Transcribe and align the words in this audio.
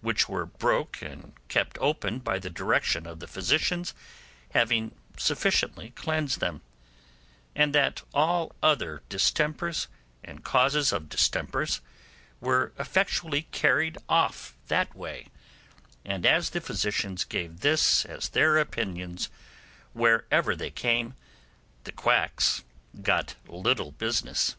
which 0.00 0.28
were 0.28 0.46
broke 0.46 1.02
and 1.02 1.32
kept 1.48 1.76
open 1.80 2.20
by 2.20 2.38
the 2.38 2.48
directions 2.48 3.04
of 3.08 3.18
the 3.18 3.26
physicians, 3.26 3.94
having 4.52 4.94
sufficiently 5.16 5.90
cleansed 5.96 6.38
them; 6.38 6.62
and 7.56 7.74
that 7.74 8.02
all 8.14 8.54
other 8.62 9.02
distempers, 9.08 9.88
and 10.22 10.44
causes 10.44 10.92
of 10.92 11.08
distempers, 11.08 11.80
were 12.40 12.72
effectually 12.78 13.48
carried 13.50 13.98
off 14.08 14.56
that 14.68 14.94
way; 14.94 15.26
and 16.04 16.24
as 16.24 16.50
the 16.50 16.60
physicians 16.60 17.24
gave 17.24 17.58
this 17.58 18.04
as 18.04 18.28
their 18.28 18.58
opinions 18.58 19.30
wherever 19.94 20.54
they 20.54 20.70
came, 20.70 21.14
the 21.82 21.90
quacks 21.90 22.62
got 23.02 23.34
little 23.48 23.90
business. 23.90 24.54